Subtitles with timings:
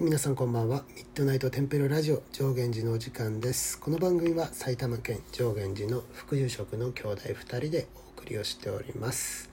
[0.00, 0.84] 皆さんこんばんは。
[0.96, 3.78] ミッドナイトテンペロラジオ上源寺のお時間です。
[3.78, 7.86] この番組は埼玉県上源寺の副住職の兄弟2人で
[8.16, 9.50] お送りをしております、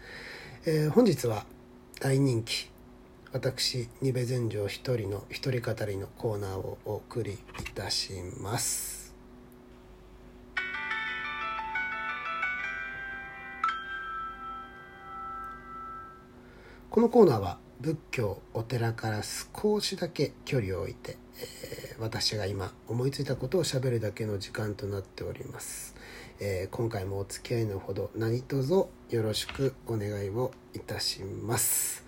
[0.66, 1.46] えー本日は
[2.00, 2.70] 大人気
[3.34, 7.38] 私二部禅城一人の一人語りのコーナーをお送りい
[7.76, 9.14] たします。
[16.90, 25.96] このコーナーは仏教お寺から少しだけ距離を置いて、えー私が今思いついたことをしゃべるだけの時間となっております、
[26.40, 32.06] えー今回もお付き合いのほど何卒よろしくお願いをいたします。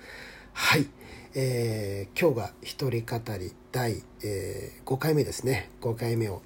[0.54, 0.88] はい、
[1.36, 5.70] えー今日が一人語り第、え5回目ですね。
[5.82, 6.42] 5回目を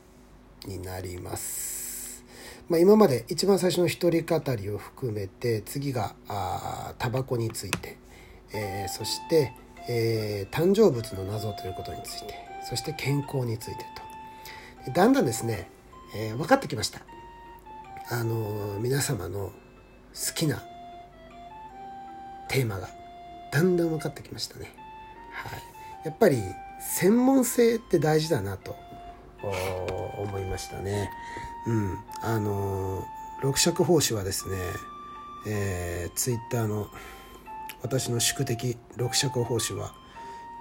[0.65, 2.23] になります。
[2.67, 7.97] まあ、今まで一番最初の一人語りを含めて次があタバコについて、
[8.53, 9.53] えーそして、
[9.87, 12.33] えー誕生物の謎ということについて
[12.67, 13.85] そして健康について
[14.85, 14.91] と。
[14.91, 15.69] だんだんですね、
[16.15, 17.01] えー分かってきました。
[18.09, 20.63] あの皆様の好きな
[22.47, 22.87] テーマが
[23.51, 24.71] だんだん分かってきましたね。
[25.31, 25.61] はい。
[26.05, 26.41] やっぱり
[26.79, 28.75] 専門性って大事だなと
[30.19, 31.09] 思いましたね。
[31.67, 31.97] うん。
[32.21, 33.03] あの
[33.41, 34.57] 六尺法師はですね
[35.47, 36.87] えー、ツイッターの
[37.85, 39.93] 私の宿敵六尺法師は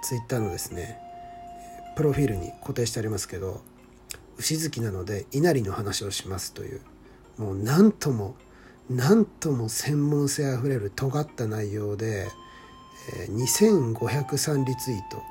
[0.03, 0.99] ツイッターのですね
[1.95, 3.61] プロフィールに固定してありますけど
[4.37, 6.81] 牛好きなので稲荷の話をしますという
[7.39, 8.35] もうなんとも
[8.91, 12.27] なんとも専門性あふれる尖った内容で、
[13.17, 15.23] えー2503リツイート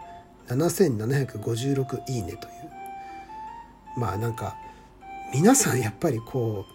[0.49, 2.65] 7756いいねという。
[3.97, 4.57] まあなんか
[5.33, 6.75] 皆さんやっぱりこう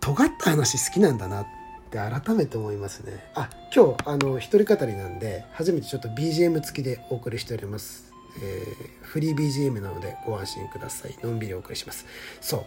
[0.00, 1.46] 尖った話好きなんだなっ
[1.96, 3.24] て改めて思いますね。
[3.34, 8.12] あ今日あの一人語りなんで初めてちょっと BGM 付きでお送りしております、
[8.42, 11.16] えーフリー BGM なのでご安心ください。
[11.22, 12.04] のんびりお送りします。
[12.40, 12.66] そ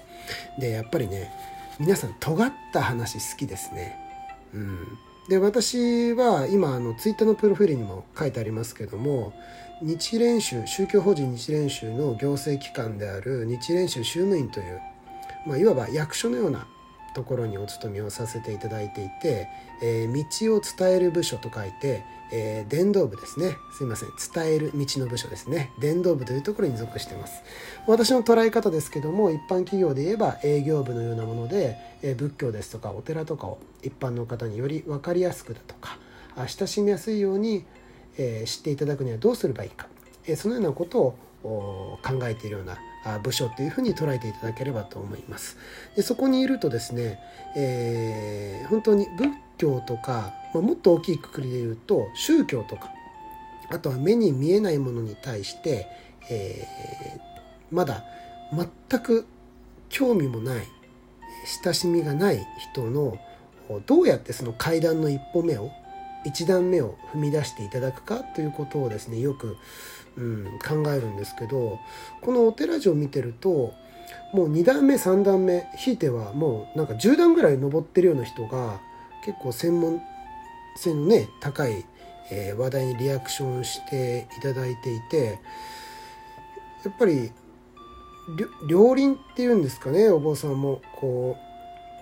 [0.57, 0.61] う。
[0.61, 1.31] でやっぱりね
[1.79, 3.95] 皆さん尖った話好きですね。
[4.53, 4.87] うん。
[5.29, 9.33] で私は今あのツイッターのプロフィールにも書いてありますけども
[9.81, 14.81] 日蓮宗宗教法人日蓮宗の行政機関である日蓮宗宗務員という、
[15.45, 16.67] まあ、いわば役所のような
[17.19, 19.49] ところにお勤めをさせていただいていて、
[19.81, 23.57] えー道を伝える部署と書いて、えー伝道部ですね。
[23.77, 24.09] すいません。
[24.33, 25.71] 伝える道の部署ですね。
[25.81, 27.43] 伝道部というところに属しています。
[27.87, 35.97] 私の捉え方ですけども一般企業で言えば営業部のようなもので、えー仏教ですとかお寺とかを一般の方により分かりやすくだとか
[36.37, 37.65] あ親しみやすいように、
[38.17, 39.87] えー知っていただくにはどうすればいいか、
[40.25, 42.77] えーそのようなことを考えているような
[43.23, 45.57] 部署というふうに捉えていただければと思います。
[45.95, 47.19] でそこにいるとですね、
[47.55, 52.91] えー本当に仏教とか、まあ、もっと大きいくくりで言うと宗教とか
[53.69, 55.87] あとは目に見えないものに対して、
[56.29, 57.29] えー
[57.71, 58.03] まだ
[58.51, 59.27] 全く
[59.89, 60.65] 興味もない
[61.63, 63.19] 親しみがない人の
[63.85, 65.71] どうやってその階段の一歩目を
[66.25, 69.55] 一段目を踏み出していただくかということをですねよく、
[70.17, 71.79] うん、考えるんですけど
[72.21, 73.73] このお寺城を見てると
[74.33, 78.79] もう2段目3段目ひいてはもうなんか10段ぐらい登ってるような人が
[79.25, 80.01] 結構専門
[80.75, 81.85] 性のね高い、
[82.31, 85.39] えー話題にリアクションしていただいていて
[86.85, 87.31] やっぱり
[88.67, 91.37] 両輪っていうんですかねお坊さんもこ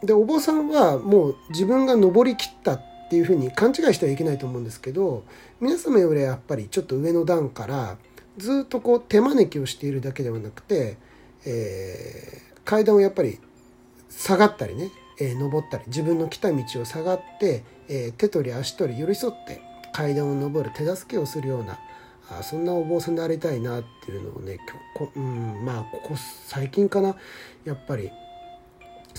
[0.04, 0.06] う。
[0.06, 5.24] でお坊さんはもう自分が登りきったっっていうふうに勘違いしてはいけないと思うんですけど
[5.62, 7.98] 皆様よりやっぱりちょっと上の段から
[8.38, 10.98] ずっとこう手招きをしているだけではなくて、
[11.46, 13.40] えー階段をやっぱり
[14.10, 14.92] 下がったりね、
[15.22, 19.62] えー登ったり自分の来た道を下がって、えー手取り足取り寄り添って
[19.94, 21.80] 階段を登る手助けをするような
[22.30, 24.60] あそんなお坊さんでありたいなっていうのをね
[24.96, 27.16] こうんまあここ最近かな
[27.64, 28.12] やっぱり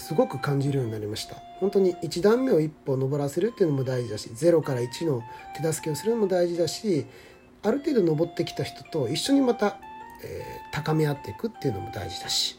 [0.08, 1.36] すごく感じるようになりました。
[1.60, 5.22] 本当に1段目を一歩登らせるっていうのも大事だし0から1の
[5.54, 7.04] 手助けをするのも大事だし
[7.62, 9.76] ある程度登ってきた人と一緒にまた、
[10.24, 12.58] えー高め合っていくっていうのも大事だし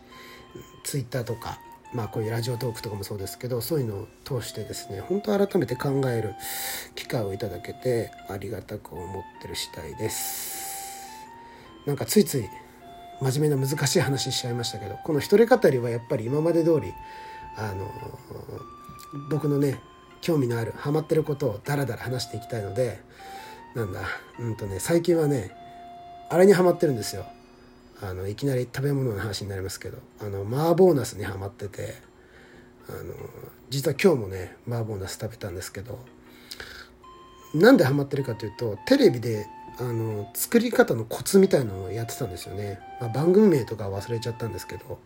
[0.83, 1.59] ツイッターとか
[1.93, 6.35] まあこういうラジオトークとかもそうですけどそういうのを通してですね本当改めて考える
[6.95, 10.67] 機会をいただけてありがたく思ってる次第です。
[11.85, 12.49] なんかついつい
[13.21, 16.93] 真面目な難しい話しちゃいましたけどこの一人語りはやっぱり今まで通り
[17.59, 17.91] あの
[19.29, 19.81] 僕のね
[20.21, 23.01] 興味のあるハマってることをダラダラ話していきたいので
[23.75, 24.01] なんだ
[24.39, 25.51] うんとね最近はね
[26.29, 27.25] あれにハマってるんですよ。
[28.01, 31.95] あのいきなり食べ物の話になりますけどあの麻婆ナスにハマってて
[32.87, 33.13] あの
[33.69, 35.99] 実は今日もね麻婆ナス食べたんですけど
[37.53, 39.47] なんでハマってるかというとテレビで
[39.79, 44.97] あの作り方のコツみたいのをやってたんですよね、まあ、番組名とか忘れちゃったんですけど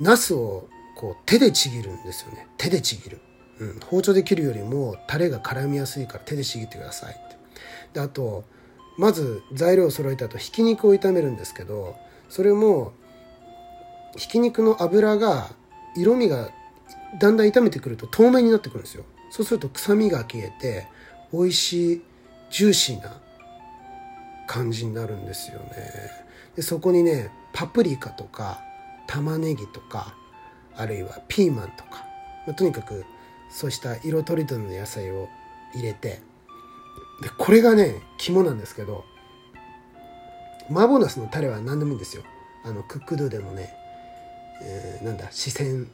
[0.00, 2.48] ナスをこう手でちぎるんですよね。
[2.58, 3.20] 手でちぎる、
[3.60, 7.36] うん、包丁で切るよりもタレが絡みやすいから手でちぎってくださいって。
[7.94, 8.44] であと
[8.98, 11.96] まず材料を揃えた後ひき肉を炒めるんですけど
[12.28, 12.92] それも
[14.16, 15.50] ひき肉の油が
[15.96, 16.50] 色味が
[17.20, 19.04] だんだん炒めてくると透明になってくるんですよ。
[19.30, 20.88] そうすると臭みが消えて
[21.32, 22.02] 美味しい
[22.50, 23.20] ジューシーな
[24.48, 25.68] 感じになるんですよね。
[26.56, 28.60] でそこにねパプリカとか
[29.06, 30.16] 玉ねぎとか
[30.78, 32.06] あるいはピーマンとか、
[32.46, 33.04] まあ、とにかく
[33.50, 35.28] そうした色とりどりの野菜を
[35.74, 36.20] 入れて
[37.20, 39.04] でこれがね肝なんですけど
[40.70, 42.22] 麻婆ナスのタレは何でもいいんですよ。
[42.64, 43.74] あのクックドゥでもね、
[44.62, 45.86] えー、なんだ四川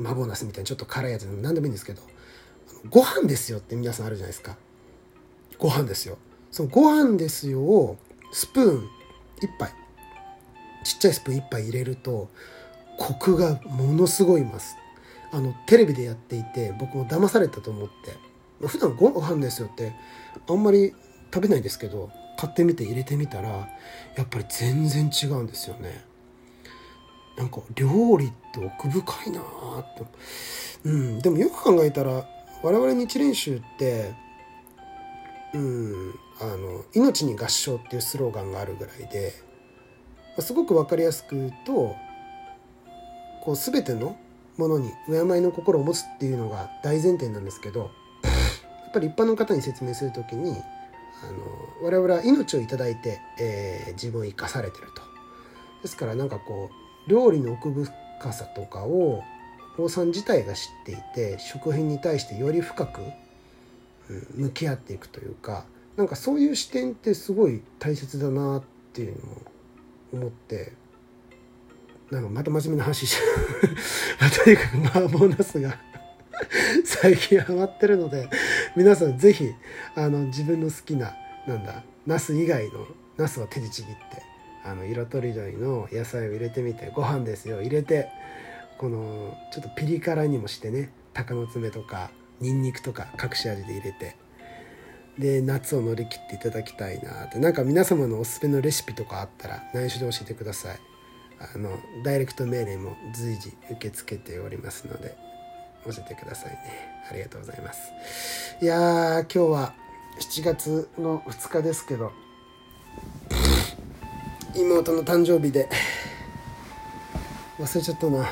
[0.00, 2.02] 麻婆ナスみたいなちょっと辛いやつでも何でもいいんですけど
[2.88, 4.56] ご飯ですよって皆さんあるじゃないですか。
[5.58, 6.16] ご飯ですよ。
[6.50, 7.98] そのご飯ですよを
[8.32, 8.88] スプーン
[9.42, 9.72] 1杯
[10.84, 12.28] ちっちゃいスプーン1杯入れると
[12.98, 14.76] コクがものすごいます。
[15.30, 18.28] あのテレビでやっていて僕も騙されたと思って。
[18.66, 19.92] 普段ご飯ですよって
[20.48, 20.94] あんまり
[21.32, 23.50] 食べないですけど買ってみて入れてみたら
[24.16, 26.04] やっぱり全然違うんですよね。
[27.36, 30.04] なんか料理って奥深いなーって。
[30.84, 32.24] うんでもよく考えたら
[32.62, 34.12] 我々日蓮宗って
[35.54, 39.32] うんあの「命に合唱」っていうスローガンがあるぐらいで
[40.38, 41.96] すごく分かりやすく言うと
[43.48, 44.14] こう全ての
[44.58, 47.88] ものに敬いの心を持つっていうのが大前提なんですけどや
[48.90, 50.60] っぱり一般の方に説明する時にあの
[51.82, 55.00] 我々は命を頂いて、えー、自分を生かされてると。
[55.80, 56.68] ですからなんかこ
[57.06, 59.22] う料理の奥深さとかを
[59.78, 63.00] 坊さん自体が知っていて食品に対してより深く、
[64.10, 65.64] うん、向き合っていくというか
[65.96, 68.62] なんかそういう視点ってすごい大切だなっ
[68.92, 69.42] ていうのを
[70.12, 70.74] 思って
[72.10, 73.22] なんかまた真面目な話して
[74.44, 75.78] とにかく麻婆ナスが
[76.84, 78.28] 最近ハマってるので
[78.76, 79.54] 皆さん是非
[79.94, 81.14] あの自分の好きな
[81.46, 84.22] なんだナス以外のナスを手でちぎって
[84.64, 87.62] あの色とりどりの野菜を入れてみてご飯ですよ。
[87.62, 88.08] 入れて
[88.78, 92.10] このちょっとピリ辛にもしてね鷹の爪とか
[92.40, 94.16] ニンニクとか隠し味で入れて
[95.18, 97.38] で夏を乗り切っていただきたいなって。
[97.38, 100.97] なんか皆様のおすすめのレシピとかあったら内緒で教えてください。
[101.40, 101.70] あの
[102.02, 105.16] ダイレクト命令も随時受け付けておりますので
[105.84, 106.58] 教えてくださいね。
[107.10, 107.92] ありがとうございます。
[108.60, 109.74] いやー今日は
[110.20, 112.12] 7月の2日ですけど
[114.56, 115.68] 妹の誕生日で
[117.58, 118.26] 忘れちゃったな。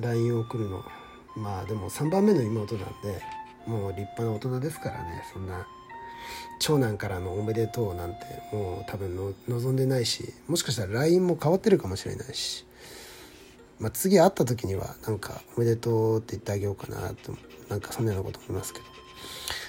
[0.00, 0.84] LINE を送るの。
[1.36, 3.22] まあでも3番目の妹なんで
[3.66, 5.24] もう立派な大人ですからね。
[5.32, 5.66] そんな
[6.58, 8.18] 長男からのおめでとうなんて
[8.52, 12.66] もう多分の望んでないしもしかしたら LINE も変わってるかもしれないし、
[13.78, 17.36] まあ、次会った時にはなんか「おめでとう」って言ってあげようかなと
[17.68, 18.84] なんかそんなようなこと思いますけど、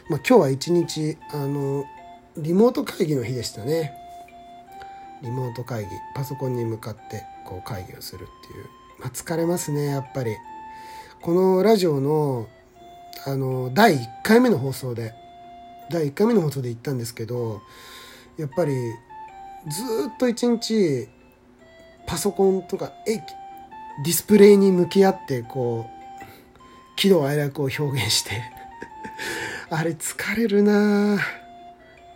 [0.10, 1.86] まあ、今日は一日あの
[2.38, 3.94] リモート会議の日でしたね。
[5.22, 8.66] リモート会議パソコンに向かってこう会議をするっていう、
[9.00, 10.36] まあ、疲れますねやっぱり。
[11.22, 12.48] このラジオの
[13.28, 15.14] あの第1回目の放送で
[15.92, 17.62] 第1回目の放送で言ったんですけど
[18.38, 18.74] やっぱり
[19.68, 19.84] ず
[20.14, 21.08] っと一日
[22.08, 28.42] パソコンとかえディスプレイに向き合ってこう喜怒哀楽を表現して
[29.70, 31.20] あれ疲れるな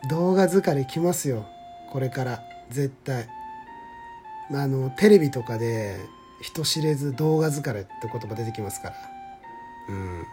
[0.09, 1.45] 動画疲れきますよ。
[1.91, 3.27] これから絶対。
[4.51, 5.97] あのテレビとかで
[6.41, 8.95] 人知れず動画疲れって言葉出てきますから。
[9.89, 10.23] うん。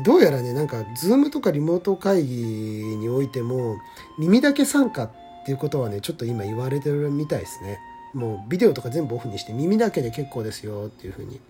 [0.00, 2.36] どうやらねなんか Zoom とかリモート会議
[2.96, 3.76] においても
[4.18, 5.10] 耳だけ参加っ
[5.44, 7.78] ていうことはねちょっと今言われてるみたいですね。
[8.14, 11.40] もうビデオとか全部オフにして耳だけで結構ですよっていうふうに。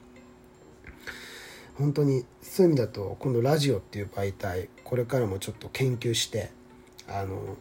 [1.78, 6.50] 本当にそういう意味だとこのラジオっていう媒体これからもちょっと研究して
[7.08, 7.56] あの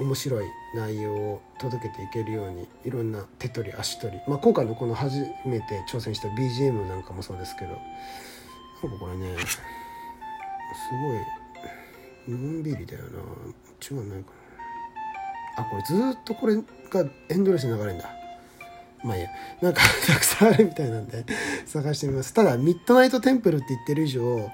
[0.00, 7.78] 面白い内容を届けていけるようにいろんな手取り足取り、まあ、今回のこの初めて挑戦した BGM なんかもそうですけど
[8.84, 9.36] なんかこれね。
[9.38, 9.58] す
[12.28, 12.36] ごい。
[12.36, 13.08] のんびりだよな。
[13.82, 14.30] 違うないか
[15.56, 15.62] な。
[15.62, 18.10] あこれずっとこれがエンドレスに流れるんだ。
[19.02, 19.30] まあいいや。
[19.62, 21.24] なんか たくさんあるみたいなんで
[21.66, 22.34] 探してみます。
[22.34, 24.50] ただミッドナイトテンプルって言ってる以上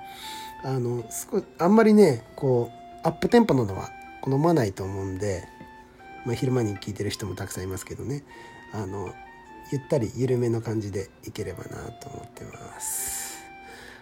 [0.62, 2.70] あの少しあんまりねこ
[3.04, 5.48] うアップテンポなのは好まないと思うんで、
[6.24, 8.22] まあ、昼間に聞いてる人もたくさんいますけどね。
[8.72, 9.12] あの
[9.72, 13.29] ゆったり緩めの感じでいければなと思ってます。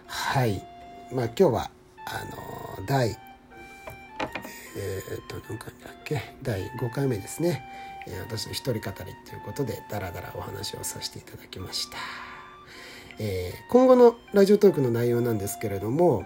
[0.08, 0.66] はい。
[1.12, 1.70] まあ今日は
[2.06, 6.22] あの第、えー、っと何回だっけ？
[6.42, 7.62] 第5回目ですね、
[8.06, 11.98] え、私の一人語りということでダラダラお話をさせていただきました、
[13.18, 16.24] えー、今後のラジオトークの内容なんですけれども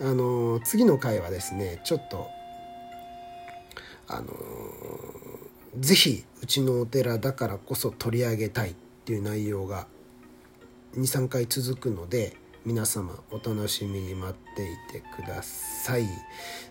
[0.00, 2.28] あの次の回はですねちょっと
[4.06, 4.32] あの
[5.80, 8.74] 是非うちのお寺だからこそ取り上げたいっ
[9.04, 9.88] ていう内容が
[10.96, 16.06] 23回続くので皆様お楽しみに待っていてください。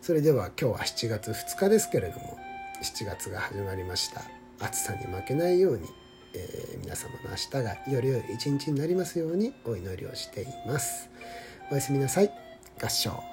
[0.01, 2.37] それでは今日は7月2日ですけれども
[2.81, 4.23] 7月が始まりました。
[4.59, 5.87] 暑さに負けないように、
[6.33, 11.09] えー、皆様の明日がより良い一日になりますようにお祈りをしています。
[11.71, 12.31] おやすみなさい。
[12.81, 13.32] 合唱。